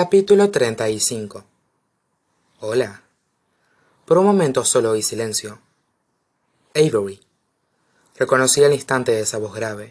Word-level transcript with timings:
Capítulo 0.00 0.52
35 0.52 1.44
Hola. 2.60 3.02
Por 4.04 4.18
un 4.18 4.26
momento 4.26 4.64
solo 4.64 4.92
oí 4.92 5.02
silencio. 5.02 5.60
Avery. 6.72 7.20
Reconocí 8.14 8.62
al 8.62 8.74
instante 8.74 9.18
esa 9.18 9.38
voz 9.38 9.52
grave. 9.52 9.90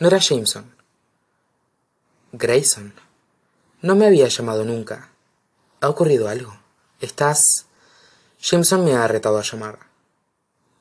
No 0.00 0.08
era 0.08 0.18
Jameson. 0.18 0.74
Grayson. 2.32 2.92
No 3.82 3.94
me 3.94 4.08
había 4.08 4.26
llamado 4.26 4.64
nunca. 4.64 5.12
¿Ha 5.80 5.88
ocurrido 5.88 6.26
algo? 6.26 6.52
¿Estás...? 6.98 7.66
Jameson 8.40 8.84
me 8.84 8.96
ha 8.96 9.06
retado 9.06 9.38
a 9.38 9.44
llamar. 9.44 9.78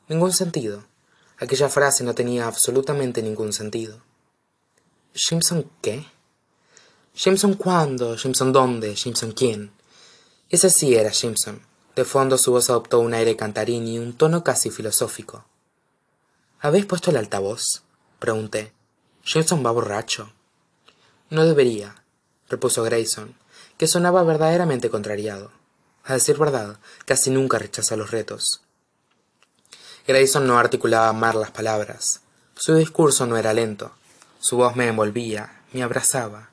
Ningún 0.08 0.34
sentido. 0.34 0.86
Aquella 1.38 1.70
frase 1.70 2.04
no 2.04 2.16
tenía 2.16 2.48
absolutamente 2.48 3.22
ningún 3.22 3.54
sentido. 3.54 4.02
¿Jameson 5.14 5.70
qué? 5.84 6.08
¿Jameson 7.22 7.56
cuándo? 7.56 8.16
¿Jameson 8.16 8.54
dónde? 8.54 8.96
¿Jameson 8.96 9.34
quién? 9.34 9.74
Ese 10.50 10.70
sí 10.70 10.96
era 10.96 11.12
Jameson. 11.12 11.62
De 11.94 12.06
fondo 12.06 12.38
su 12.38 12.54
voz 12.54 12.70
adoptó 12.70 13.02
un 13.02 13.14
aire 13.14 13.36
cantarín 13.36 13.86
y 13.90 14.00
un 14.00 14.14
tono 14.14 14.42
casi 14.42 14.70
filosófico. 14.70 15.44
¿Habéis 16.62 16.86
puesto 16.86 17.12
el 17.12 17.18
altavoz? 17.18 17.84
pregunté. 18.20 18.72
Jameson 19.26 19.66
va 19.66 19.72
borracho. 19.72 20.32
No 21.30 21.46
debería, 21.46 22.04
repuso 22.48 22.84
Grayson, 22.84 23.36
que 23.78 23.88
sonaba 23.88 24.24
verdaderamente 24.24 24.90
contrariado. 24.90 25.52
A 26.06 26.14
decir 26.14 26.38
verdad, 26.38 26.80
casi 27.04 27.32
nunca 27.32 27.60
rechaza 27.60 27.98
los 27.98 28.12
retos. 28.12 28.62
Grayson 30.08 30.48
no 30.48 30.58
articulaba 30.58 31.12
mal 31.12 31.38
las 31.38 31.52
palabras. 31.52 32.22
Su 32.56 32.76
discurso 32.76 33.26
no 33.26 33.36
era 33.36 33.54
lento. 33.54 33.92
Su 34.40 34.56
voz 34.56 34.78
me 34.78 34.88
envolvía, 34.88 35.64
me 35.74 35.84
abrazaba. 35.84 36.50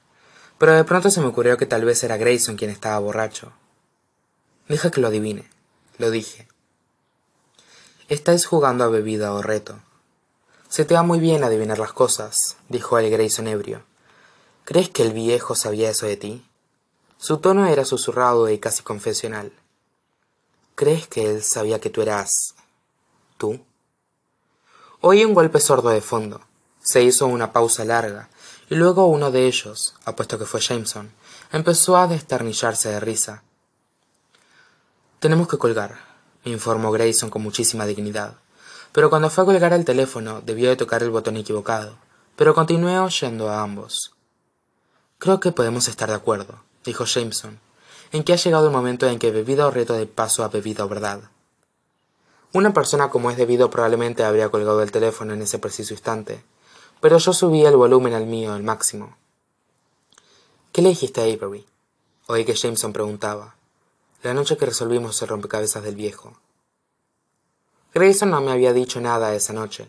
Pero 0.58 0.72
de 0.72 0.84
pronto 0.84 1.10
se 1.10 1.20
me 1.20 1.26
ocurrió 1.26 1.56
que 1.56 1.66
tal 1.66 1.84
vez 1.84 2.02
era 2.02 2.16
Grayson 2.16 2.56
quien 2.56 2.70
estaba 2.70 2.98
borracho. 2.98 3.52
Deja 4.68 4.90
que 4.90 5.00
lo 5.00 5.08
adivine, 5.08 5.48
lo 5.98 6.10
dije. 6.10 6.48
Estáis 8.08 8.46
jugando 8.46 8.84
a 8.84 8.88
bebida 8.88 9.32
o 9.34 9.42
reto. 9.42 9.78
Se 10.68 10.84
te 10.84 10.94
va 10.94 11.02
muy 11.02 11.20
bien 11.20 11.44
adivinar 11.44 11.78
las 11.78 11.92
cosas, 11.92 12.56
dijo 12.68 12.98
el 12.98 13.10
Grayson 13.10 13.48
ebrio. 13.48 13.84
¿Crees 14.64 14.90
que 14.90 15.02
el 15.02 15.12
viejo 15.12 15.54
sabía 15.54 15.90
eso 15.90 16.06
de 16.06 16.16
ti? 16.16 16.44
Su 17.18 17.38
tono 17.38 17.66
era 17.66 17.84
susurrado 17.84 18.48
y 18.48 18.58
casi 18.58 18.82
confesional. 18.82 19.52
¿Crees 20.74 21.06
que 21.06 21.30
él 21.30 21.42
sabía 21.42 21.80
que 21.80 21.90
tú 21.90 22.02
eras... 22.02 22.54
tú? 23.38 23.64
Oí 25.00 25.24
un 25.24 25.34
golpe 25.34 25.60
sordo 25.60 25.90
de 25.90 26.00
fondo. 26.00 26.40
Se 26.82 27.02
hizo 27.02 27.26
una 27.26 27.52
pausa 27.52 27.84
larga, 27.84 28.28
y 28.68 28.74
luego 28.74 29.06
uno 29.06 29.30
de 29.30 29.46
ellos, 29.46 29.94
apuesto 30.04 30.38
que 30.38 30.44
fue 30.44 30.60
Jameson, 30.60 31.10
empezó 31.52 31.96
a 31.96 32.08
desternillarse 32.08 32.88
de 32.88 33.00
risa. 33.00 33.42
Tenemos 35.20 35.48
que 35.48 35.58
colgar, 35.58 35.96
informó 36.44 36.90
Grayson 36.90 37.30
con 37.30 37.42
muchísima 37.42 37.86
dignidad. 37.86 38.34
Pero 38.92 39.10
cuando 39.10 39.30
fue 39.30 39.44
a 39.44 39.46
colgar 39.46 39.72
el 39.72 39.84
teléfono 39.84 40.40
debió 40.40 40.68
de 40.70 40.76
tocar 40.76 41.02
el 41.02 41.10
botón 41.10 41.36
equivocado, 41.36 41.96
pero 42.34 42.54
continué 42.54 42.98
oyendo 42.98 43.50
a 43.50 43.62
ambos. 43.62 44.14
Creo 45.18 45.40
que 45.40 45.52
podemos 45.52 45.88
estar 45.88 46.08
de 46.08 46.14
acuerdo, 46.14 46.62
dijo 46.84 47.04
Jameson, 47.04 47.58
en 48.12 48.24
que 48.24 48.32
ha 48.32 48.36
llegado 48.36 48.66
el 48.66 48.72
momento 48.72 49.06
en 49.06 49.18
que 49.18 49.30
bebida 49.30 49.66
o 49.66 49.70
reto 49.70 49.94
de 49.94 50.06
paso 50.06 50.44
a 50.44 50.48
bebida 50.48 50.84
o 50.84 50.88
verdad. 50.88 51.20
Una 52.52 52.72
persona 52.72 53.10
como 53.10 53.30
es 53.30 53.36
debido 53.36 53.70
probablemente 53.70 54.24
habría 54.24 54.48
colgado 54.48 54.82
el 54.82 54.92
teléfono 54.92 55.34
en 55.34 55.42
ese 55.42 55.58
preciso 55.58 55.94
instante, 55.94 56.42
pero 57.00 57.18
yo 57.18 57.32
subí 57.32 57.64
el 57.64 57.76
volumen 57.76 58.14
al 58.14 58.26
mío 58.26 58.52
al 58.52 58.62
máximo. 58.62 59.16
¿Qué 60.72 60.82
le 60.82 60.90
dijiste 60.90 61.20
a 61.20 61.24
Avery? 61.24 61.64
Oí 62.26 62.44
que 62.44 62.54
Jameson 62.54 62.92
preguntaba. 62.92 63.56
La 64.22 64.34
noche 64.34 64.56
que 64.56 64.66
resolvimos 64.66 65.20
el 65.22 65.28
rompecabezas 65.28 65.82
del 65.82 65.94
viejo. 65.94 66.34
Grayson 67.94 68.30
no 68.30 68.40
me 68.40 68.50
había 68.52 68.72
dicho 68.72 69.00
nada 69.00 69.34
esa 69.34 69.52
noche. 69.52 69.88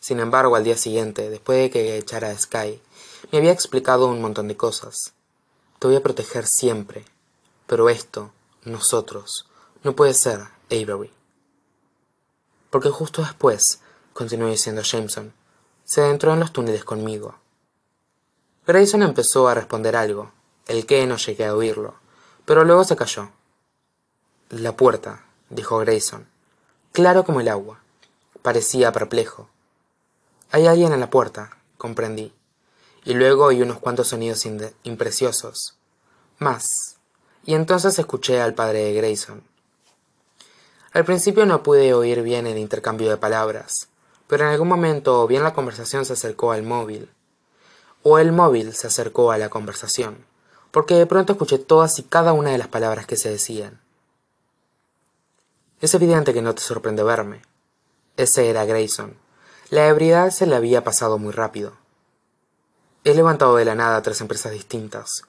Sin 0.00 0.20
embargo, 0.20 0.56
al 0.56 0.64
día 0.64 0.76
siguiente, 0.76 1.30
después 1.30 1.58
de 1.58 1.70
que 1.70 1.96
echara 1.96 2.30
a 2.30 2.38
Sky, 2.38 2.80
me 3.32 3.38
había 3.38 3.52
explicado 3.52 4.08
un 4.08 4.20
montón 4.20 4.48
de 4.48 4.56
cosas. 4.56 5.12
Te 5.78 5.86
voy 5.86 5.96
a 5.96 6.02
proteger 6.02 6.46
siempre. 6.46 7.04
Pero 7.66 7.88
esto, 7.88 8.32
nosotros, 8.64 9.46
no 9.82 9.94
puede 9.94 10.14
ser, 10.14 10.40
Avery. 10.70 11.10
Porque 12.70 12.90
justo 12.90 13.22
después, 13.22 13.80
continuó 14.12 14.48
diciendo 14.48 14.82
Jameson, 14.82 15.32
se 15.88 16.02
adentró 16.02 16.34
en 16.34 16.40
los 16.40 16.52
túneles 16.52 16.84
conmigo. 16.84 17.36
Grayson 18.66 19.02
empezó 19.02 19.48
a 19.48 19.54
responder 19.54 19.96
algo, 19.96 20.32
el 20.66 20.84
que 20.84 21.06
no 21.06 21.16
llegué 21.16 21.46
a 21.46 21.54
oírlo, 21.54 21.94
pero 22.44 22.62
luego 22.64 22.84
se 22.84 22.94
calló. 22.94 23.30
La 24.50 24.76
puerta, 24.76 25.24
dijo 25.48 25.78
Grayson, 25.78 26.28
claro 26.92 27.24
como 27.24 27.40
el 27.40 27.48
agua. 27.48 27.80
Parecía 28.42 28.92
perplejo. 28.92 29.48
Hay 30.50 30.66
alguien 30.66 30.92
en 30.92 31.00
la 31.00 31.08
puerta, 31.08 31.56
comprendí, 31.78 32.34
y 33.04 33.14
luego 33.14 33.46
oí 33.46 33.62
unos 33.62 33.78
cuantos 33.78 34.08
sonidos 34.08 34.44
impreciosos. 34.82 35.78
Más. 36.38 36.98
Y 37.46 37.54
entonces 37.54 37.98
escuché 37.98 38.42
al 38.42 38.52
padre 38.52 38.80
de 38.84 38.92
Grayson. 38.92 39.42
Al 40.92 41.06
principio 41.06 41.46
no 41.46 41.62
pude 41.62 41.94
oír 41.94 42.20
bien 42.20 42.46
el 42.46 42.58
intercambio 42.58 43.08
de 43.08 43.16
palabras, 43.16 43.88
pero 44.28 44.44
en 44.44 44.50
algún 44.50 44.68
momento 44.68 45.22
o 45.22 45.26
bien 45.26 45.42
la 45.42 45.54
conversación 45.54 46.04
se 46.04 46.12
acercó 46.12 46.52
al 46.52 46.62
móvil, 46.62 47.10
o 48.02 48.18
el 48.18 48.30
móvil 48.30 48.74
se 48.74 48.86
acercó 48.86 49.32
a 49.32 49.38
la 49.38 49.48
conversación, 49.48 50.24
porque 50.70 50.94
de 50.94 51.06
pronto 51.06 51.32
escuché 51.32 51.58
todas 51.58 51.98
y 51.98 52.04
cada 52.04 52.32
una 52.32 52.50
de 52.50 52.58
las 52.58 52.68
palabras 52.68 53.06
que 53.06 53.16
se 53.16 53.30
decían. 53.30 53.80
Es 55.80 55.94
evidente 55.94 56.34
que 56.34 56.42
no 56.42 56.54
te 56.54 56.62
sorprende 56.62 57.02
verme. 57.02 57.42
Ese 58.16 58.50
era 58.50 58.64
Grayson. 58.64 59.16
La 59.70 59.86
ebriedad 59.86 60.30
se 60.30 60.46
le 60.46 60.56
había 60.56 60.84
pasado 60.84 61.18
muy 61.18 61.32
rápido. 61.32 61.74
He 63.04 63.14
levantado 63.14 63.56
de 63.56 63.64
la 63.64 63.74
nada 63.74 64.02
tres 64.02 64.20
empresas 64.20 64.52
distintas. 64.52 65.22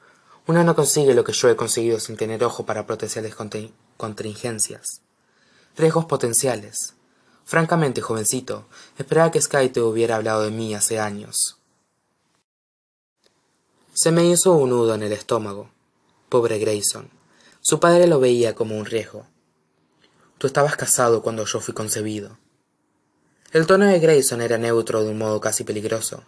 Una 0.48 0.64
no 0.64 0.76
consigue 0.76 1.14
lo 1.14 1.24
que 1.24 1.34
yo 1.34 1.50
he 1.50 1.56
conseguido 1.56 2.00
sin 2.00 2.18
tener 2.18 2.44
ojo 2.44 2.66
para 2.66 2.88
potenciales 2.88 3.36
contingencias. 3.98 5.02
Riesgos 5.78 6.06
potenciales, 6.06 6.96
Francamente, 7.50 8.00
jovencito, 8.02 8.68
esperaba 9.00 9.32
que 9.32 9.42
Sky 9.42 9.70
te 9.70 9.82
hubiera 9.82 10.18
hablado 10.18 10.44
de 10.44 10.52
mí 10.52 10.76
hace 10.76 11.00
años. 11.00 11.58
Se 13.92 14.12
me 14.12 14.24
hizo 14.24 14.54
un 14.54 14.70
nudo 14.70 14.94
en 14.94 15.02
el 15.02 15.14
estómago. 15.14 15.72
Pobre 16.30 16.60
Grayson. 16.60 17.10
Su 17.60 17.80
padre 17.80 18.06
lo 18.06 18.20
veía 18.20 18.54
como 18.54 18.78
un 18.78 18.86
riesgo. 18.86 19.26
Tú 20.38 20.46
estabas 20.46 20.76
casado 20.76 21.24
cuando 21.24 21.44
yo 21.44 21.60
fui 21.60 21.74
concebido. 21.74 22.38
El 23.52 23.66
tono 23.66 23.86
de 23.86 24.00
Grayson 24.00 24.44
era 24.44 24.60
neutro 24.60 25.04
de 25.04 25.10
un 25.10 25.18
modo 25.18 25.42
casi 25.42 25.64
peligroso. 25.64 26.26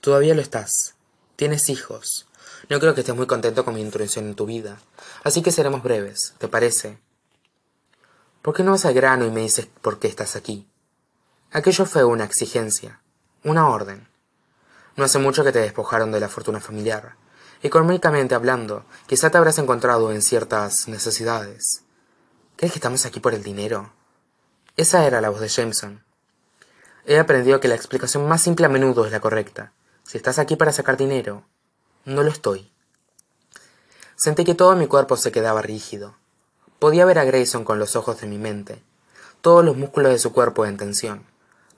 Todavía 0.00 0.34
lo 0.34 0.40
estás. 0.40 0.96
Tienes 1.36 1.70
hijos. 1.70 2.26
No 2.68 2.80
creo 2.80 2.96
que 2.96 3.02
estés 3.02 3.14
muy 3.14 3.28
contento 3.28 3.64
con 3.64 3.74
mi 3.74 3.82
introducción 3.82 4.26
en 4.26 4.34
tu 4.34 4.46
vida. 4.46 4.80
Así 5.22 5.42
que 5.42 5.52
seremos 5.52 5.84
breves, 5.84 6.34
¿te 6.38 6.48
parece? 6.48 6.98
¿Por 8.44 8.54
qué 8.54 8.62
no 8.62 8.72
vas 8.72 8.84
al 8.84 8.92
grano 8.92 9.24
y 9.24 9.30
me 9.30 9.40
dices 9.40 9.68
por 9.80 9.98
qué 9.98 10.06
estás 10.06 10.36
aquí? 10.36 10.68
Aquello 11.50 11.86
fue 11.86 12.04
una 12.04 12.24
exigencia, 12.24 13.00
una 13.42 13.70
orden. 13.70 14.06
No 14.96 15.04
hace 15.04 15.18
mucho 15.18 15.44
que 15.44 15.52
te 15.52 15.60
despojaron 15.60 16.12
de 16.12 16.20
la 16.20 16.28
fortuna 16.28 16.60
familiar, 16.60 17.16
económicamente 17.62 18.34
hablando, 18.34 18.84
quizá 19.06 19.30
te 19.30 19.38
habrás 19.38 19.56
encontrado 19.56 20.12
en 20.12 20.20
ciertas 20.20 20.88
necesidades. 20.88 21.84
¿Crees 22.56 22.74
que 22.74 22.80
estamos 22.80 23.06
aquí 23.06 23.18
por 23.18 23.32
el 23.32 23.42
dinero? 23.42 23.94
Esa 24.76 25.06
era 25.06 25.22
la 25.22 25.30
voz 25.30 25.40
de 25.40 25.48
Jameson. 25.48 26.04
He 27.06 27.18
aprendido 27.18 27.60
que 27.60 27.68
la 27.68 27.76
explicación 27.76 28.28
más 28.28 28.42
simple 28.42 28.66
a 28.66 28.68
menudo 28.68 29.06
es 29.06 29.12
la 29.12 29.20
correcta. 29.20 29.72
Si 30.02 30.18
estás 30.18 30.38
aquí 30.38 30.54
para 30.54 30.74
sacar 30.74 30.98
dinero, 30.98 31.46
no 32.04 32.22
lo 32.22 32.28
estoy. 32.28 32.70
Sentí 34.16 34.44
que 34.44 34.54
todo 34.54 34.76
mi 34.76 34.86
cuerpo 34.86 35.16
se 35.16 35.32
quedaba 35.32 35.62
rígido. 35.62 36.18
Podía 36.84 37.06
ver 37.06 37.18
a 37.18 37.24
Grayson 37.24 37.64
con 37.64 37.78
los 37.78 37.96
ojos 37.96 38.20
de 38.20 38.26
mi 38.26 38.36
mente, 38.36 38.82
todos 39.40 39.64
los 39.64 39.74
músculos 39.74 40.12
de 40.12 40.18
su 40.18 40.34
cuerpo 40.34 40.66
en 40.66 40.76
tensión, 40.76 41.24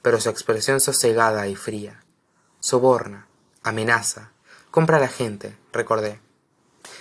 pero 0.02 0.20
su 0.20 0.30
expresión 0.30 0.80
sosegada 0.80 1.46
y 1.46 1.54
fría. 1.54 2.02
Soborna, 2.58 3.28
amenaza, 3.62 4.32
compra 4.72 4.96
a 4.96 5.00
la 5.00 5.06
gente, 5.06 5.56
recordé. 5.72 6.18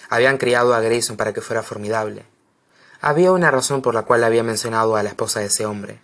Habían 0.07 0.38
criado 0.38 0.75
a 0.75 0.81
Grayson 0.81 1.18
para 1.18 1.34
que 1.34 1.42
fuera 1.42 1.63
formidable. 1.63 2.28
Había 3.02 3.31
una 3.31 3.50
razón 3.50 3.81
por 3.81 3.96
la 3.96 4.04
cual 4.04 4.24
había 4.24 4.44
mencionado 4.44 4.96
a 4.96 5.02
la 5.02 5.10
esposa 5.10 5.40
de 5.40 5.48
ese 5.48 5.66
hombre. 5.66 6.00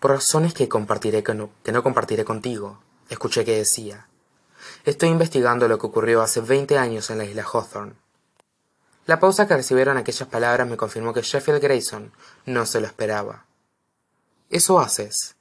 Por 0.00 0.10
razones 0.10 0.52
que 0.52 0.68
compartiré 0.68 1.22
que 1.22 1.34
no, 1.34 1.50
que 1.62 1.70
no 1.70 1.84
compartiré 1.84 2.24
contigo, 2.24 2.80
escuché 3.08 3.44
que 3.44 3.56
decía. 3.56 4.08
Estoy 4.84 5.10
investigando 5.10 5.68
lo 5.68 5.78
que 5.78 5.86
ocurrió 5.86 6.22
hace 6.22 6.40
veinte 6.40 6.76
años 6.76 7.08
en 7.10 7.18
la 7.18 7.24
isla 7.24 7.44
Hawthorne. 7.44 8.03
La 9.06 9.20
pausa 9.20 9.46
que 9.46 9.56
recibieron 9.56 9.96
aquellas 9.96 10.28
palabras 10.28 10.66
me 10.66 10.76
confirmó 10.76 11.12
que 11.12 11.20
Sheffield 11.20 11.60
Grayson 11.60 12.12
no 12.46 12.64
se 12.64 12.80
lo 12.80 12.86
esperaba. 12.86 13.44
Eso 14.50 14.80
haces. 14.80 15.36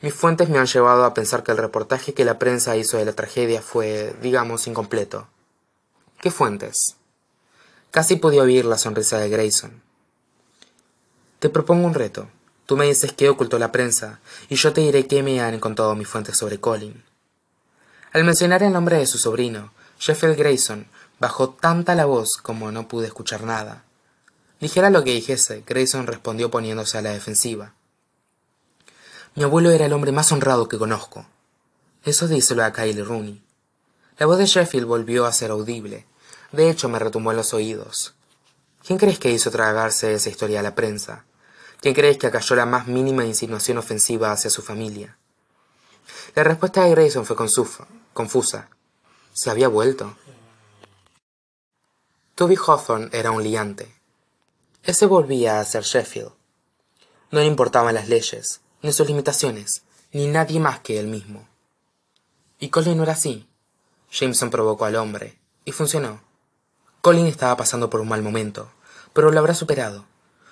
Mis 0.00 0.14
fuentes 0.14 0.48
me 0.48 0.58
han 0.58 0.66
llevado 0.66 1.04
a 1.04 1.12
pensar 1.12 1.42
que 1.42 1.50
el 1.50 1.58
reportaje 1.58 2.14
que 2.14 2.24
la 2.24 2.38
prensa 2.38 2.76
hizo 2.76 2.96
de 2.96 3.04
la 3.04 3.12
tragedia 3.12 3.60
fue, 3.60 4.14
digamos, 4.22 4.66
incompleto. 4.66 5.28
¿Qué 6.20 6.30
fuentes? 6.30 6.96
Casi 7.90 8.16
podía 8.16 8.42
oír 8.42 8.64
la 8.64 8.78
sonrisa 8.78 9.18
de 9.18 9.28
Grayson. 9.28 9.82
Te 11.40 11.48
propongo 11.48 11.86
un 11.86 11.94
reto. 11.94 12.28
Tú 12.64 12.76
me 12.76 12.86
dices 12.86 13.12
qué 13.12 13.28
ocultó 13.28 13.58
la 13.58 13.72
prensa 13.72 14.20
y 14.48 14.56
yo 14.56 14.72
te 14.72 14.80
diré 14.80 15.06
qué 15.06 15.22
me 15.22 15.40
han 15.40 15.58
contado 15.58 15.94
mis 15.94 16.08
fuentes 16.08 16.36
sobre 16.36 16.60
Colin. 16.60 17.02
Al 18.12 18.24
mencionar 18.24 18.62
el 18.62 18.72
nombre 18.72 18.98
de 18.98 19.06
su 19.06 19.18
sobrino, 19.18 19.72
Sheffield 19.98 20.36
Grayson 20.36 20.86
bajó 21.18 21.50
tanta 21.50 21.94
la 21.94 22.04
voz 22.04 22.36
como 22.36 22.70
no 22.70 22.88
pude 22.88 23.06
escuchar 23.06 23.42
nada. 23.42 23.84
Dijera 24.60 24.90
lo 24.90 25.04
que 25.04 25.12
dijese, 25.12 25.62
Grayson 25.66 26.06
respondió 26.06 26.50
poniéndose 26.50 26.98
a 26.98 27.02
la 27.02 27.10
defensiva. 27.10 27.74
Mi 29.34 29.44
abuelo 29.44 29.70
era 29.70 29.86
el 29.86 29.92
hombre 29.92 30.12
más 30.12 30.32
honrado 30.32 30.68
que 30.68 30.78
conozco. 30.78 31.26
Eso 32.04 32.26
díselo 32.28 32.64
a 32.64 32.72
Kyle 32.72 33.04
Rooney. 33.04 33.42
La 34.18 34.26
voz 34.26 34.38
de 34.38 34.46
Sheffield 34.46 34.86
volvió 34.86 35.26
a 35.26 35.32
ser 35.32 35.50
audible. 35.50 36.06
De 36.50 36.70
hecho, 36.70 36.88
me 36.88 36.98
retumbó 36.98 37.30
en 37.30 37.36
los 37.36 37.54
oídos. 37.54 38.14
¿Quién 38.84 38.98
crees 38.98 39.18
que 39.18 39.30
hizo 39.30 39.50
tragarse 39.50 40.14
esa 40.14 40.30
historia 40.30 40.60
a 40.60 40.62
la 40.62 40.74
prensa? 40.74 41.24
¿Quién 41.80 41.94
crees 41.94 42.18
que 42.18 42.26
acalló 42.26 42.56
la 42.56 42.66
más 42.66 42.86
mínima 42.86 43.24
insinuación 43.24 43.78
ofensiva 43.78 44.32
hacia 44.32 44.50
su 44.50 44.62
familia? 44.62 45.16
La 46.34 46.42
respuesta 46.42 46.84
de 46.84 46.90
Grayson 46.90 47.24
fue 47.24 47.36
confusa. 48.12 48.68
¿Se 49.32 49.50
había 49.50 49.68
vuelto? 49.68 50.16
Toby 52.34 52.56
Hawthorne 52.56 53.08
era 53.12 53.30
un 53.30 53.42
liante. 53.42 53.94
Ese 54.82 55.06
volvía 55.06 55.60
a 55.60 55.64
ser 55.64 55.82
Sheffield. 55.82 56.32
No 57.30 57.40
le 57.40 57.46
importaban 57.46 57.94
las 57.94 58.08
leyes, 58.08 58.60
ni 58.82 58.92
sus 58.92 59.06
limitaciones, 59.06 59.82
ni 60.12 60.28
nadie 60.28 60.60
más 60.60 60.80
que 60.80 60.98
él 60.98 61.08
mismo. 61.08 61.48
Y 62.58 62.70
Colin 62.70 62.96
no 62.96 63.02
era 63.02 63.12
así. 63.12 63.48
Jameson 64.10 64.50
provocó 64.50 64.84
al 64.84 64.96
hombre, 64.96 65.38
y 65.64 65.72
funcionó. 65.72 66.20
Colin 67.02 67.26
estaba 67.26 67.56
pasando 67.56 67.90
por 67.90 68.00
un 68.00 68.08
mal 68.08 68.22
momento, 68.22 68.70
pero 69.12 69.30
lo 69.30 69.38
habrá 69.38 69.54
superado. 69.54 70.06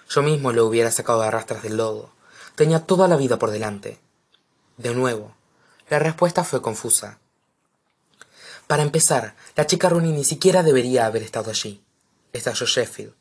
Yo 0.08 0.23
mismo 0.23 0.52
lo 0.52 0.67
hubiera 0.67 0.90
sacado 0.90 1.20
de 1.23 1.28
arrastras 1.28 1.62
del 1.62 1.76
lodo. 1.76 2.11
Tenía 2.55 2.84
toda 2.84 3.08
la 3.08 3.17
vida 3.17 3.38
por 3.38 3.50
delante. 3.50 3.99
De 4.76 4.94
nuevo, 4.94 5.34
la 5.88 5.99
respuesta 5.99 6.44
fue 6.44 6.62
confusa. 6.62 7.19
Para 8.66 8.82
empezar, 8.82 9.36
la 9.54 9.66
chica 9.66 9.88
Rooney 9.88 10.12
ni 10.12 10.24
siquiera 10.24 10.62
debería 10.62 11.06
haber 11.06 11.22
estado 11.22 11.50
allí. 11.50 11.84
Estalló 12.32 12.66
Sheffield. 12.66 13.14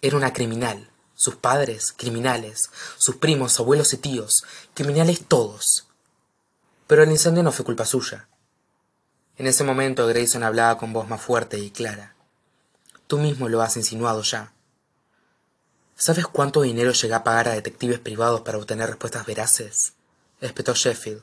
Era 0.00 0.16
una 0.16 0.32
criminal. 0.32 0.90
Sus 1.14 1.36
padres, 1.36 1.92
criminales. 1.92 2.70
Sus 2.96 3.16
primos, 3.16 3.60
abuelos 3.60 3.92
y 3.92 3.98
tíos, 3.98 4.44
criminales 4.72 5.24
todos. 5.26 5.86
Pero 6.86 7.02
el 7.02 7.10
incendio 7.10 7.42
no 7.42 7.52
fue 7.52 7.64
culpa 7.64 7.84
suya. 7.84 8.28
En 9.36 9.46
ese 9.46 9.64
momento 9.64 10.06
Grayson 10.06 10.42
hablaba 10.42 10.78
con 10.78 10.92
voz 10.92 11.08
más 11.08 11.20
fuerte 11.20 11.58
y 11.58 11.70
clara. 11.70 12.14
Tú 13.06 13.18
mismo 13.18 13.48
lo 13.48 13.60
has 13.60 13.76
insinuado 13.76 14.22
ya. 14.22 14.52
¿Sabes 15.94 16.26
cuánto 16.26 16.62
dinero 16.62 16.92
llega 16.92 17.16
a 17.16 17.24
pagar 17.24 17.48
a 17.48 17.52
detectives 17.52 17.98
privados 17.98 18.40
para 18.40 18.56
obtener 18.56 18.88
respuestas 18.88 19.26
veraces? 19.26 19.92
espetó 20.40 20.72
Sheffield. 20.74 21.22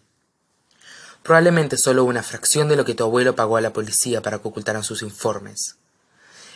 Probablemente 1.27 1.75
solo 1.75 2.05
una 2.05 2.23
fracción 2.23 2.69
de 2.69 2.77
lo 2.77 2.85
que 2.85 2.95
tu 2.95 3.03
abuelo 3.03 3.35
pagó 3.35 3.57
a 3.57 3.61
la 3.61 3.73
policía 3.73 4.21
para 4.21 4.39
que 4.39 4.47
ocultaran 4.47 4.85
sus 4.85 5.01
informes. 5.01 5.75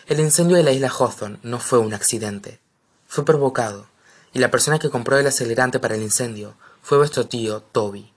El 0.08 0.22
incendio 0.22 0.56
de 0.56 0.64
la 0.64 0.72
isla 0.72 0.88
Hawthorne 0.88 1.40
no 1.44 1.60
fue 1.60 1.80
un 1.80 1.94
accidente. 1.94 2.62
Fue 3.06 3.26
provocado, 3.26 3.88
y 4.32 4.40
la 4.40 4.50
persona 4.50 4.80
que 4.80 4.90
compró 4.90 5.18
el 5.18 5.28
acelerante 5.28 5.80
para 5.80 5.96
el 5.96 6.02
incendio 6.02 6.56
fue 6.82 6.98
vuestro 6.98 7.28
tío 7.28 7.60
Toby. 7.60 8.14